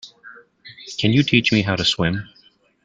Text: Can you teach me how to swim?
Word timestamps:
Can 0.97 1.13
you 1.13 1.21
teach 1.21 1.51
me 1.51 1.61
how 1.61 1.75
to 1.75 1.85
swim? 1.85 2.27